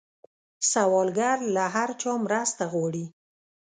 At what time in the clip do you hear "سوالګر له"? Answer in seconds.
0.71-1.63